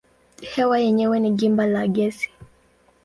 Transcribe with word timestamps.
Hewa 0.51 0.77
yenyewe 0.79 1.19
ni 1.19 1.31
gimba 1.31 1.65
la 1.67 1.87
gesi. 1.87 2.29